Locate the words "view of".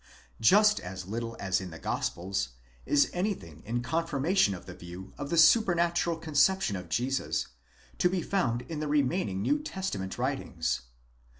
4.73-5.29